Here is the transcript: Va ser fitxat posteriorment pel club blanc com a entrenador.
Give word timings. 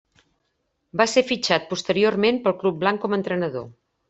Va 1.01 1.07
ser 1.11 1.23
fitxat 1.31 1.67
posteriorment 1.75 2.41
pel 2.49 2.57
club 2.65 2.81
blanc 2.87 3.05
com 3.05 3.15
a 3.17 3.21
entrenador. 3.23 3.71